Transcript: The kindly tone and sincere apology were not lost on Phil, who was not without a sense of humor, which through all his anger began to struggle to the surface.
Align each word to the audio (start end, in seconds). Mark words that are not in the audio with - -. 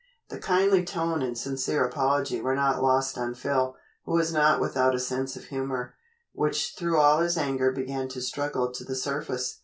The 0.29 0.39
kindly 0.39 0.83
tone 0.83 1.21
and 1.21 1.37
sincere 1.37 1.85
apology 1.85 2.41
were 2.41 2.55
not 2.55 2.81
lost 2.81 3.19
on 3.19 3.35
Phil, 3.35 3.75
who 4.05 4.13
was 4.13 4.33
not 4.33 4.59
without 4.59 4.95
a 4.95 4.99
sense 4.99 5.35
of 5.35 5.43
humor, 5.43 5.93
which 6.33 6.73
through 6.75 6.97
all 6.97 7.19
his 7.19 7.37
anger 7.37 7.71
began 7.71 8.07
to 8.07 8.21
struggle 8.21 8.71
to 8.71 8.83
the 8.83 8.95
surface. 8.95 9.59